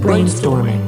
[0.00, 0.78] Brainstorming.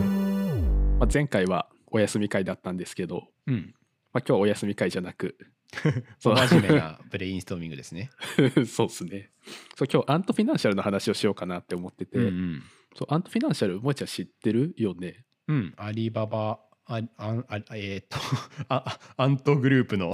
[0.98, 3.74] まあ、前回はお休み会だったんですけど、うん。
[4.12, 5.36] まあ、今日はお休み会じゃなく
[6.18, 8.10] そう真面目なブレインストーミングですね。
[8.66, 9.30] そうですね
[9.76, 12.62] そう今日アントフィナンシャルの話をしようかなって思ってて、うん
[12.94, 14.74] そうアントフィナンシャルもえちゃん知ってる？
[14.76, 15.56] よねうん。
[15.56, 15.74] うん。
[15.76, 17.34] アリババ、ああ
[17.74, 18.18] えーっと
[18.68, 20.12] あ、アントグループの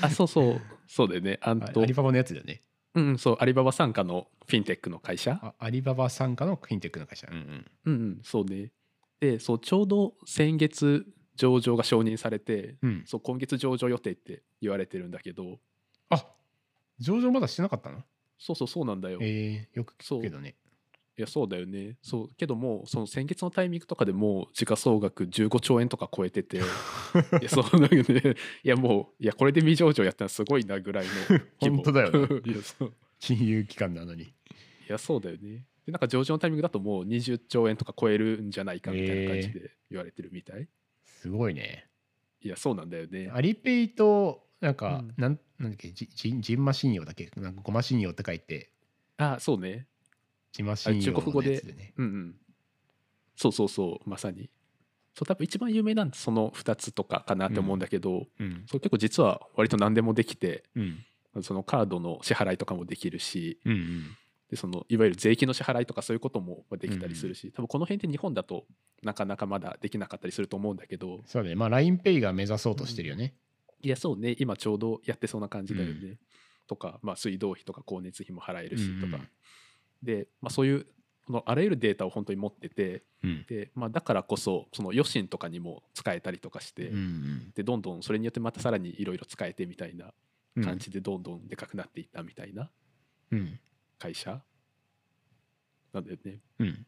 [0.00, 2.62] あそうそうそうだよねアントアリババのやつだよね。
[2.94, 7.26] うんうんそうアリババ傘下のフィンテックの会社あアリババ傘下のフィンテックの会社。
[7.30, 7.66] うんうん。
[7.86, 8.70] うんうんそうね
[9.20, 15.58] でそうちょうど先月上場が承認されて、うん、そう今月上場予定って言われてるんだけど
[16.10, 16.26] あ
[16.98, 18.02] 上場まだしてなかったの？
[18.38, 20.56] そうそうそうなんだよ、いえー、よく聞くけどね。
[21.20, 21.98] やそうだよね。
[22.02, 22.30] そう。
[22.36, 26.56] けどもその先月のタイミングとかでもう時価総額15兆円とか超えてて。
[26.58, 26.60] い
[27.42, 28.34] やそうなんよね。
[28.64, 31.12] いやもういやこれで未上場やったらすごいなぐらいの
[31.60, 32.94] 本当だよね いやそう。
[33.18, 34.24] 金融機関なのに。
[34.24, 34.28] い
[34.88, 35.66] やそうだよね。
[35.84, 40.68] でなんか上場のタイミングだともう20兆円とか超えるんじゃないかみたいな感じで言われてるみたい、
[41.04, 41.88] すごいね。
[42.40, 43.30] いやそうなんだよね。
[43.32, 45.14] アリペイと、なんか、うん。
[45.16, 47.30] なんなんだっけ、ジジンジンマ信用だっけ？
[47.36, 48.72] なんかゴマ信用って書いて、
[49.16, 49.86] あそうね
[50.52, 51.62] 信用中国語で。
[51.96, 52.34] うんうん
[53.34, 54.50] そうそうそうまさに
[55.14, 58.64] そう多分一番有名なんてその2つとかかなって思うんだけど、うん。
[58.66, 61.04] そう結構実は割と何でもできてうん。
[61.42, 64.16] そのカードの支払いとかもできるしうんうん。
[64.50, 68.66] でそのいわゆる税金の支払いとかそういうこともできたりするし、多分この辺って日本だと
[69.02, 71.54] なかなかまだできなかったりすると思うんだけどそうだね。
[71.54, 73.34] まあ、LINEPay が目指そうとしてるよね。
[73.80, 76.18] いやそうね今ちょうどやってそうな感じだよね、
[76.68, 79.28] とか、まあ、水道費とか光熱費も払えるしとか、うんうん
[80.02, 80.86] で、まあ、そういう
[81.26, 83.46] このあらゆるデータを本当に持っててうん。
[83.46, 90.12] で、まあ、だからこそその余震とかにも使えたりとかして、うんでどんどんそれによってまたさらにいろいろ使えてみたいな
[90.56, 90.64] うん。
[90.64, 92.70] 感じでどんどんでかくなっていったみたいな
[93.30, 93.58] うん。
[93.98, 94.42] 会社
[95.92, 96.40] なんだよね。
[96.58, 96.86] うん。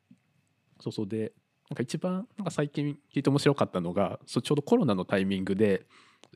[0.80, 1.32] そうそうで
[1.70, 5.86] なんか一番なんか最近聞いて面白かったのがそうちょうどコロナのタイミングで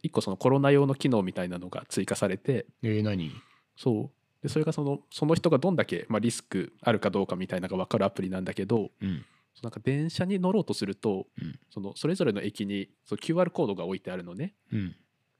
[0.02, 3.30] 一個そのコロナ用の機能みたいなのが追加されてえー、何？
[3.76, 9.24] そうでそれがそのその人がどんだけ、まあ、リスクあるかどうかみたいなのが分かるアプリなんだけどうん。
[9.62, 14.54] なんか電車に乗ろうとすると、うんそのそれぞれの駅にその QR コードが置いてあるのね。
[14.72, 14.96] うん。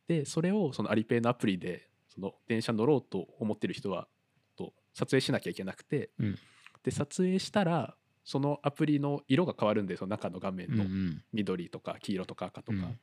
[0.08, 4.08] でそれをそのアリペイのアプリでその電車乗ろうと思ってる人は
[4.56, 6.38] と撮影しなきゃいけなくて、うん
[6.82, 7.94] で撮影したら
[8.24, 11.22] そのアプリの色が変わるんでその中の画面のん。
[11.32, 12.98] 緑とか黄色とか赤とか、うん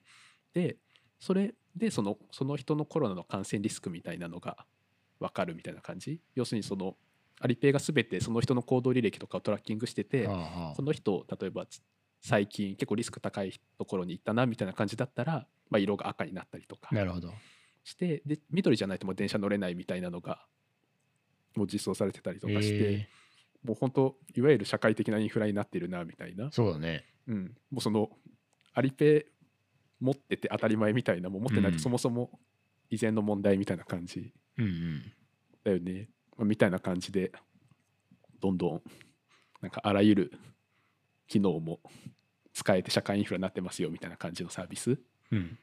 [0.54, 0.78] で
[1.20, 4.66] それでそのその人のコロナの感染リスクみたいなのが
[5.20, 6.20] 分かるみたいな感じ？
[6.36, 6.96] 要するにその
[7.40, 11.82] アリペイが全てその人の行動履歴とかをトラッキングしてて、この人例えばつ
[12.22, 17.34] 最近結構リスク高いところに行ったなみたいな感じだったら、まあ、色が赤になったりとかなるほど。
[17.84, 20.46] してで緑じゃないともう電車乗れないみたいなのが
[21.56, 23.10] もう実装されてたりとかして、え。
[23.64, 26.46] もう本当いわゆる社会的なインフラになってるなみたいな。
[26.48, 27.06] ー、、そうだね。
[27.28, 28.10] うん、もうその
[28.74, 31.78] アリペイ持ってて当たり前みたいなもう持ってないうん。
[31.78, 32.40] とそもそも
[32.90, 35.04] 依然の問題みたいな感じうんうん。
[35.64, 37.32] だよね、まあみたいな感じで
[38.40, 38.82] どんどん
[39.62, 40.32] なんかあらゆる
[41.28, 41.80] 機能も
[42.54, 44.98] 使えて社会インフラになってますよみたいな感じのサービス
[45.32, 45.58] うん。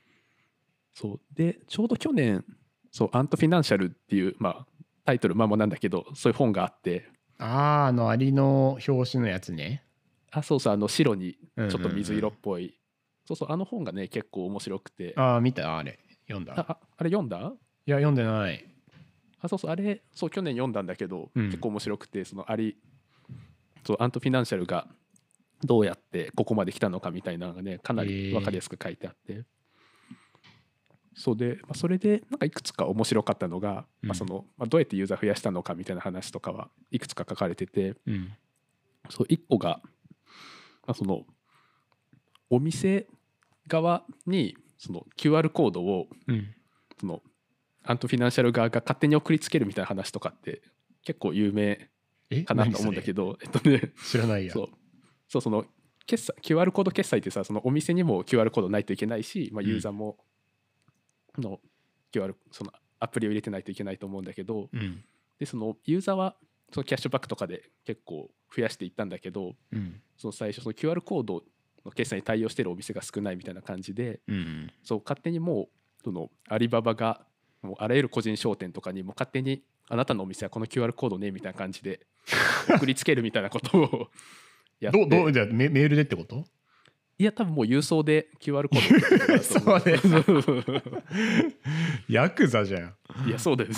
[0.93, 2.45] そうでちょうど去年
[2.91, 4.67] そうアントフィナンシャルっていう、まあ、
[5.05, 9.85] タイトルまあもなんだけどそういう本があってああ、あの、アリの表紙のやつね。
[10.31, 12.79] あそうそうあの白にうんうんうんちょっと水色っぽい、
[13.27, 15.99] そうそうあの本がね結構面白くてああ、見た、あれ。
[16.29, 16.55] 読んだ？
[16.57, 17.53] あああれ読んだ？
[17.87, 18.65] いや、読んでない。
[19.43, 22.77] あそうそうあれそう去年読んだんだけど、うん結構面白くてそのアリ
[23.85, 24.87] そうアントフィナンシャルが
[25.65, 29.45] どうやってここまで来たのかみたいなのがねかなり分かりやすく書いてあって、
[31.15, 38.33] そうで、まあ、それでなんかいくつか面白かったのが、うんまあそのまあ、どうやってユーザー増やしたのかみたいな話とかはいくつか書かれててうん。
[39.11, 39.81] そう1個が、
[40.87, 41.23] まあ、その
[42.51, 43.07] お店
[43.69, 46.55] 側にその QR コードをうん。
[47.01, 47.23] その
[47.85, 50.63] アントフィナンシャル側が勝手に送りつけるみたいな話とかって
[51.05, 51.89] 結構有名
[52.31, 52.43] え？
[52.43, 53.33] かなと思うんだけど。
[53.33, 54.53] ど、えっとね、知らないや。
[54.53, 54.69] そう
[55.29, 55.65] そうその
[56.07, 60.19] 決済 QR コード決済ってさそのお店にも QR コードないといけないし、まあ、うんユーザーも
[61.39, 61.61] の
[62.13, 65.05] QR そのアプリを入れてないといけないと思うんだけどうん。
[65.39, 66.37] でそのユーザーは
[66.73, 70.01] そのキャッシュバックとかで結構増やしていったんだけどうん。
[70.17, 71.43] その最初その QR コード
[71.85, 74.71] の決済に対応してるお店が少ないみたいな感じでうん。
[74.83, 75.69] そう勝手にもう
[76.05, 77.23] そのアリババが
[77.63, 82.01] もうあらゆる個人商店とかにも勝手にあなたのお店はこの QR コードねみたいな感じで
[82.69, 84.09] 送りつけるみたいなことを
[84.81, 84.99] やって。
[84.99, 86.45] どう、どう、じゃあメメールでってこと？
[87.19, 90.83] いや多分もう郵送で QR コードそうだと思
[92.09, 92.95] ヤクザじゃ
[93.25, 93.29] ん。
[93.29, 93.71] いやそうだよ。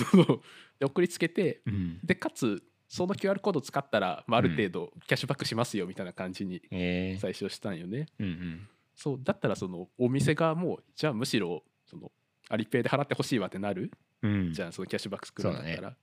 [0.78, 1.98] で送りつけてうん。
[2.02, 7.14] でかつその QR コード使ったら、まあ、ある程度キャッシュバックしますよみたいな感じにえ。
[7.18, 8.06] ー最初したんよね。
[8.18, 8.68] うんうん。
[8.94, 12.12] そうだったらそのお店側もじゃあむしろその
[12.48, 13.90] アリペイで払ってほしいわってなる？
[14.22, 14.52] うん。
[14.52, 15.96] じゃあそのキャッシュバック作るんだったら、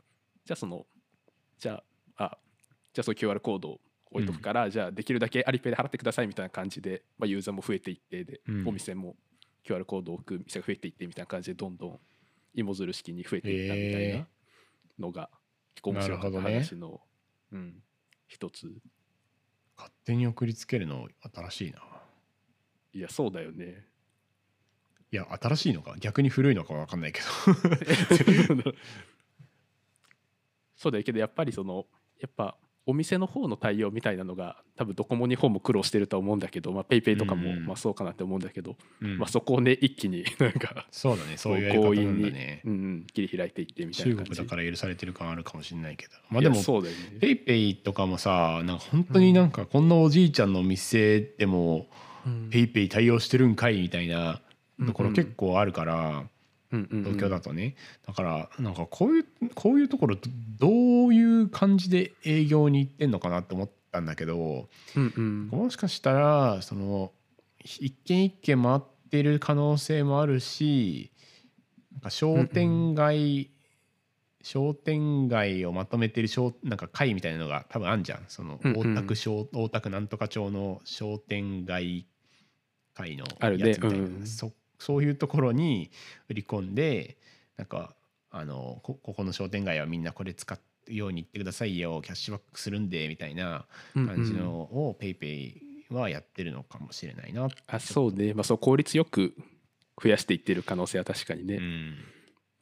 [0.45, 0.85] じゃあその
[1.57, 1.83] じゃ
[2.17, 2.37] ああ
[2.93, 8.67] じゃあその QR コードを置いとくから、じゃあできるだけアリペイで払ってくださいみたいな感じで、まあ、ユーザーも増えていってで、うん。
[8.67, 9.15] お店も
[9.65, 11.99] QR コードを置く店が増えていってみたいな感じでどんどん
[12.53, 14.27] 芋づる式に増えていったみたいな
[14.99, 15.29] のが
[15.75, 16.99] 結構面白かった話の、
[17.53, 17.75] うん、
[18.27, 18.67] 一つ。
[19.77, 21.79] 勝手に送りつけるの新しいな。
[22.93, 23.85] いやそうだよね
[25.11, 25.95] いや新しいのか？
[25.99, 27.25] 逆に古いのか分かんないけど。
[30.75, 31.85] そうだけどやっぱりその
[32.19, 32.55] やっぱ
[32.87, 39.19] お店の方の対応みたいなのが多分ドコモ日本も苦労してるとは思うんだけど、まあ、ペイペイとかもまあそうかなって思うんだけど、うん。
[39.19, 41.37] まあ、そこをね一気に なんかそうだね。
[41.37, 44.31] そういうやり方なん強引に、だねうんうん、切り開いていってみたい中な感じ。
[44.31, 46.13] 国だから許されてる感あるかもしれないけど。
[46.29, 47.19] まあでもそうだよね。
[47.19, 51.87] ペイペイとかもさなんか本当になんかこんなおじいちゃんの店でも
[52.25, 52.49] うん。
[52.49, 54.41] ペイペイ対応してるんかいみたいな
[54.85, 55.17] ところうん。
[55.17, 56.23] うん結構あるから
[56.71, 57.03] うんうんうん。
[57.03, 57.75] 東京だとね。
[58.05, 59.25] だからなんかこういう
[59.55, 60.21] こういうところど
[60.59, 65.47] どういう感じで営業に行ってんのかなって思ったんだけどうんうん。
[65.47, 67.11] もしかしたらその
[67.63, 71.11] 一軒一軒回ってる可能性もあるし
[71.91, 73.51] なんか商店街、
[74.41, 78.23] 商店街をまとめてる商なんか会みたいなのが多分あんじゃん。
[78.27, 78.95] そのうんうん。
[78.95, 82.07] 大田区商大田区なんとか町の商店街
[82.93, 84.51] 会のあるねやつみたいな、うんそ
[84.81, 85.91] そういうところに
[86.27, 87.17] 売り込んで
[87.55, 87.93] なんか
[88.31, 90.57] あのこここの商店街はみんなこれ使
[90.87, 95.61] うように言ってくださいよキャッシュバックするんでみたいな感じのをペイペイ
[95.91, 97.47] はやってるのかもしれないな。
[97.67, 99.35] あそうね、まあ、そう効率よく
[100.01, 101.95] 増やしていってる可能性は確かにね、うん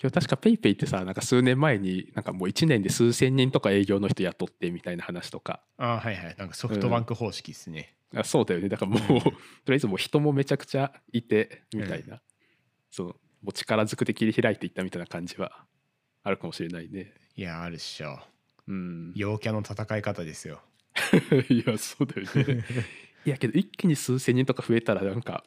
[0.02, 5.62] 今日確かペイペイってさなんか数年前になんかもう1年で数千人とか営業の人雇ってみたいな話とか。
[5.78, 6.36] あはいはい。
[6.38, 7.96] なんかソフトバンク方式ですね。
[8.16, 8.70] あそうだよね。
[8.70, 9.22] だからもう、うん。
[9.22, 9.34] とり
[9.72, 12.22] あえずもう人もめちゃくちゃいてみたいな、
[12.90, 15.66] そうもう力ずくで切り開いていったみたいな感じは
[16.24, 17.14] あるかもしれないね。
[17.36, 18.20] いやあるっしょ。
[18.68, 19.12] うん。
[19.16, 20.62] 陽キャの戦い方ですよ。
[21.50, 22.64] いやそうだよね。
[23.26, 25.44] いやけど一気に数千人とか増えたらなんか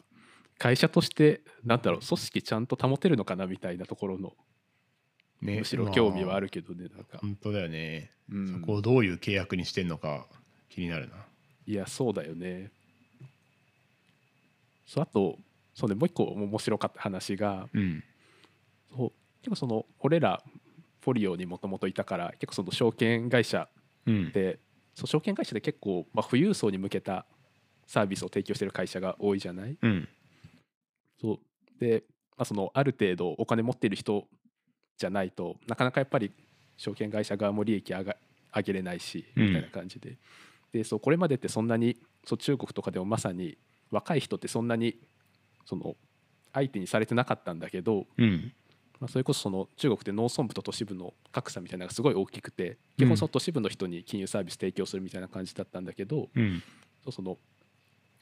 [0.63, 4.33] 会社としてなんだろう組織ちゃんと保てるのかなみたいなところの
[5.41, 6.47] ねむしろ興味はある。
[6.47, 8.13] るけどねなんか、本当だよね。
[8.31, 10.27] うんそこをどういう契約にしてんのか
[10.69, 11.15] 気になるな。
[11.67, 12.71] いやそうだよね
[14.87, 15.39] そうあと
[15.75, 18.05] そうねもう一個面白かった話がうん。
[18.97, 19.13] そう
[19.43, 20.43] 結構その俺ら
[21.01, 23.69] フォリオにもともといたから結構その証券会社
[24.07, 24.33] うん。
[24.33, 24.59] で
[24.95, 27.27] そう証券会社で結構、まあ、富裕層に向けた
[27.87, 29.77] サービスを提供してる会社が多いじゃない？
[29.83, 30.09] うん。
[31.23, 31.39] そう
[31.81, 32.03] で、
[32.37, 34.27] まあ、そのある程度お金持ってる人
[34.99, 36.33] じゃないとなかなかやっぱり
[36.77, 38.17] 証券会社側も利益上が
[38.55, 40.19] 上げれないしうんみたいな感じで,、
[40.73, 43.57] でそうこれまでってそんなにそう中国とかでもまさに
[43.91, 44.97] 若い人ってそんなに
[45.65, 45.97] その
[46.53, 48.53] 相手にされてなかったんだけど、うん。
[49.01, 56.63] まあ、それこそその中国って農村部と都市部の格差みたいなのがすごい大きくて基本その都市部の人に金融サービス提供するみたいな感じだったんだけど、うん。
[57.05, 57.39] そうその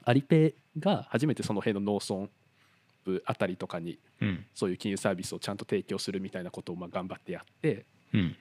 [0.04, 2.30] アリペイが初めてその辺の農村
[3.04, 4.46] 部あたりとかにうん。
[4.54, 8.36] そういう金融サービスをちゃんと提供するみたいなことをまあ頑張ってやってうん。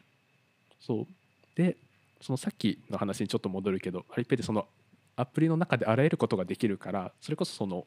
[0.79, 1.07] そう
[1.55, 1.77] で
[2.21, 4.67] そのさっきの話にちょっと戻るけどアリペイでその
[5.15, 7.85] アプリの中であらゆることができるからそれこそその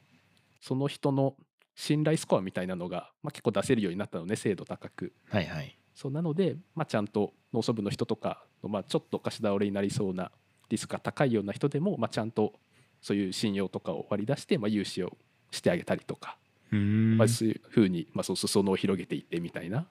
[0.61, 1.35] その人の
[1.75, 5.76] 信頼スコアみたいなのが、まあ、結構出せるようになったのね精度高くはいはい。
[5.95, 10.31] そうなので、まあ、ちゃんと農村部の人とかの、まあ、ちょっと貸し倒れになりそうな
[10.71, 12.55] リスクが高いような人でも、まあ、ちゃんと
[13.00, 15.17] そういう信用とかを割り出して、まあ、融資を
[15.50, 16.37] してあげたりとか。
[16.76, 19.87] まあ、そういうふうに、まあ、そう裾野を広げていってみたいな。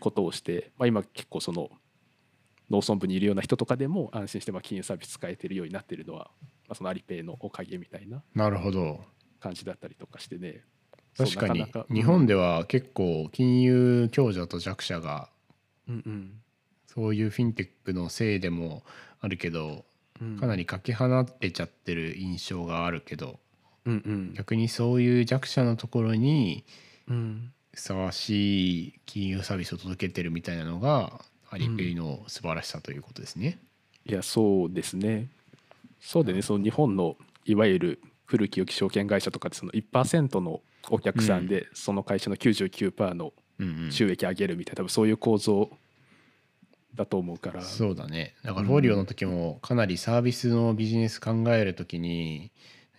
[0.00, 1.70] ことをして、まあ、今結構その
[2.70, 6.30] 農村部にいるような人とかでも安心してまあ金融サービス使えてるようになってるのは、
[6.66, 9.04] まあ、そのアリペイのおかげみたいななるほど。
[9.40, 10.62] 感じだったりとかしてね。
[11.16, 15.28] 確かに日本では結構金融強者と弱者が
[15.86, 16.40] うんうん。
[16.86, 18.82] そういうフィンテックのせいでも
[19.20, 19.84] あるけど
[20.20, 20.38] うん。
[20.38, 23.38] かなりかけ離れちゃってる印象があるけど
[23.86, 24.34] うんうん。
[24.34, 26.64] 逆にそういう弱者のところに
[27.08, 27.52] うん。
[27.72, 33.58] ふさわしい金融サービスを届けてるみたいなのがアリペイの素晴らしさということですね。
[34.06, 35.28] いやそうですね。
[36.00, 36.42] そうでね。
[36.42, 43.92] その日本のいわゆる古き良き証券会社とかってその1%のお客さんでその会社の99%のうんうん。
[43.92, 45.70] 収益上げるみたいな多分そういう構造
[46.94, 47.62] だと思うから。
[47.62, 48.34] そうだね。
[48.44, 52.52] だからフォリオの時もかなりサービスのビジネス考える時に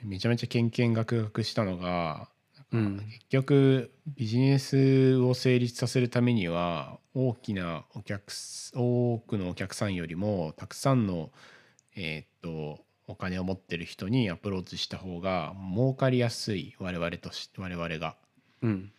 [0.05, 2.29] めちゃめちゃけんけんがくがくしたのが
[2.71, 2.97] ううん。
[2.97, 11.31] 結局ビジネスを成立させるためには大きなお客す多くのお客さんよりもたくさんの
[11.95, 18.15] えーっとお金を持ってる人にアプローチした方が儲かりやすい我々とし我々が。
[18.61, 18.91] うん。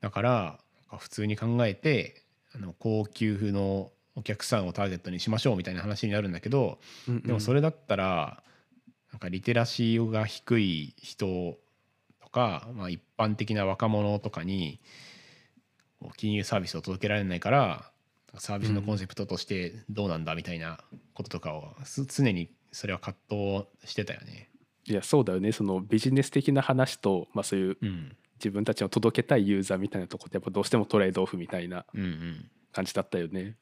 [0.00, 0.58] だから
[0.98, 2.22] 普通に考えて
[2.54, 6.78] あの高級風のお客さんをターゲットにしましょうみたいな話になるんだけど
[7.08, 7.22] うん。
[7.22, 8.42] でもそれだったら
[9.14, 11.56] なんかリテラシーが低い人
[12.20, 14.80] とか、まあ、一般的な若者とかに
[16.16, 17.92] 金融サービスを届けられないから
[18.38, 20.80] サービスのコンセプトとしてどうなんだみたいな
[21.12, 24.50] こととかをす常にそれは葛藤してたよね。
[24.86, 33.56] いやそうだよねそのビジネス的な話と、まあ、そういううん自分たちの届けたいユーザーみたいなとこってやっぱどうしてもトレードオフみたいなうんうん感じだったよね。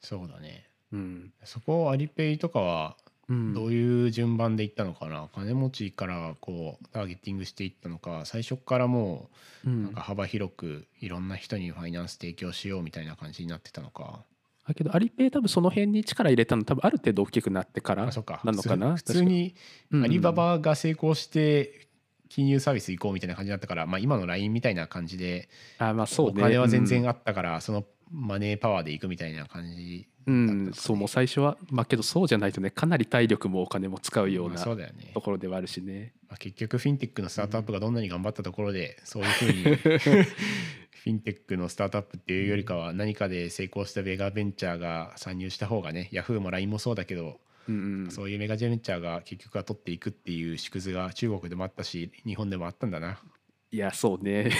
[0.00, 0.68] そうだね。
[0.92, 2.96] うんそこをアリペイとかは
[3.28, 3.54] うん。
[3.54, 8.22] どういう順番でいったのかな、金持ちからこうターゲティングしていったのか。
[8.24, 9.28] 最初からも
[9.64, 9.82] ううん。
[9.84, 14.20] なんか幅広くいろんな人にファイナンス提供しようみたいな感じになってたのか。
[14.68, 18.22] だけどアリペイ多分その辺に力入れたの多分ある程度大きくなってからなの
[18.62, 18.96] かな。
[18.96, 19.54] 普通に。
[19.92, 21.86] アリババが成功して
[22.28, 26.42] 金融サービス行こうみたいな感じだったから、まあ、今の LINE みたいな感じであまあそうね。
[26.42, 26.86] お金は全うん。
[26.86, 35.10] 然あったからそのマネーパワーで行くみたいな感じうん、そうもう最初はまあけどそうじゃないとねかなり体力もお金も使うようまあなそうだよね。
[35.14, 36.14] と、ころではあるしね。
[36.28, 39.62] まあ、結局フィンテックのスタートアップがどんなに頑張ったところでそういうふうに
[41.06, 53.18] フィンテックのスタートアップっていうよりかは何かで成功したメガベンチャーが参入した方がねヤフーも LINE もそうだけどうんうん、そういうメガベンチャーが結局は取っていくっていう縮図が中国でもあったし日本でもあったんだな、
[53.70, 54.50] いやそうね。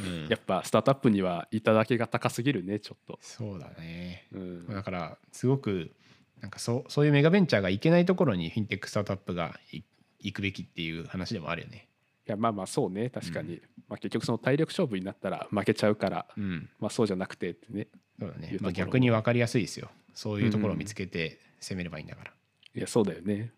[0.00, 0.28] うん。
[0.28, 3.18] やっぱスタートアップには頂きが高すぎるねちょっと。
[3.20, 4.28] そうだね。
[4.32, 4.66] うん。
[4.68, 5.92] だからすごく
[6.40, 9.82] なんかそうそういうメガベンチャーが行けないところにフィンテックスタートアップがい
[10.20, 11.88] 行くべきっていう話でもあるよね。
[12.28, 13.10] いやまあまあそうね。
[13.10, 16.70] 確かに、まあ、結局その体力勝負になったら負けちゃうから、うん。
[16.78, 17.88] まあ、そうじゃなくてってね。
[18.20, 18.48] そうだね。
[18.52, 19.90] いうところまあ、逆に分かりやすいですよ。
[20.14, 22.32] そういうところを見つけて攻めればいいんだから、
[22.74, 23.52] いやそうだよね。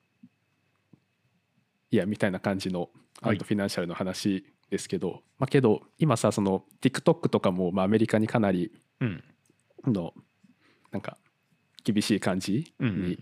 [1.90, 9.22] いやみたいな感じのアはいウトフィナンシャルの話ですけど、まあけど今さその TikTok とかもまあアメリカにかなりうん。
[9.86, 10.14] の
[10.90, 11.16] なんか
[11.84, 13.04] 厳しい感じうんうん。
[13.04, 13.18] に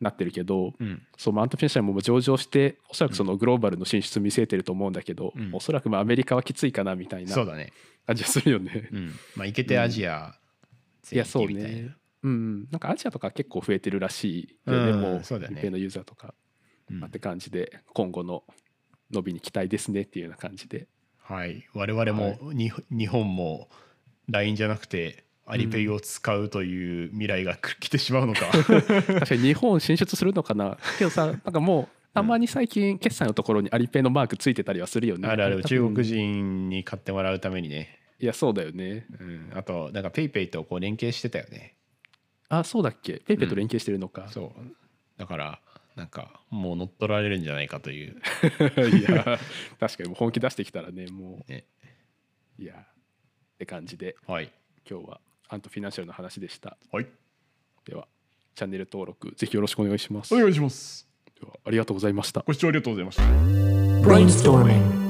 [0.00, 1.02] なってるけど、うん。
[1.18, 5.50] そうまあアントフィナンシャルも上場しておそらくそのグローバルの進出見据えてると思うんだけど、うん。
[5.52, 7.72] おそらくまあアメリカはきついかなみたいなそうだね。
[8.06, 8.88] 感じがするよね。
[8.90, 9.12] うん。
[9.36, 10.34] まあ行けてアジア
[11.12, 11.96] いやそう全域みたいなね。
[12.22, 14.86] うん、なんかアジアとか結構増えてるらしいで、うん。
[14.86, 16.34] でもそうだよねのユーザーとか、
[16.90, 17.00] うん。
[17.00, 18.44] まあって感じで今後の
[19.12, 20.86] 伸びに期待ですねっていうような感じで。
[21.18, 21.66] はい。
[21.74, 23.68] 我々もに、日本も
[24.28, 30.78] LINE じゃなくてアリペイを使うという未来が来てしまうのか、 確かに日本進出するのかな。
[30.98, 35.28] けどさなんかもうたまに最近決済のところにアリペイのマークついてたりはするよね。
[35.28, 35.64] あるある。
[35.64, 39.06] 中国人に買ってもらうためにね、いやそうだよね。
[39.18, 41.76] うん、あとなんかペイペイとこう連携してたよね。
[42.48, 43.14] あそうだっけ？
[43.26, 44.60] ペイペイと連携してるのか、そう。
[45.18, 45.60] だから
[45.96, 48.20] なんかもう乗っ取られるんじゃないかという。
[48.98, 49.38] いや
[49.78, 51.50] 確かにもう本気出してきたらねもう。
[51.50, 51.66] ね。
[52.58, 54.16] いやって感じで。
[54.26, 54.52] はい。
[54.88, 56.78] 今日はアントフィナンシャルの話でした。
[56.90, 57.06] はい。
[57.84, 58.08] では
[58.54, 60.34] チャンネル登録ぜひよろしくお願いします。
[60.34, 61.08] お願いします。
[61.40, 62.42] ではありがとうございました。
[62.46, 63.22] ご視聴ありがとうございました。
[64.08, 65.01] Brainstorming.